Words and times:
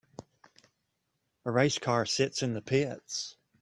A 1.45 1.51
race 1.51 1.77
car 1.77 2.07
sits 2.07 2.41
in 2.41 2.55
the 2.55 2.61
pits. 2.63 3.37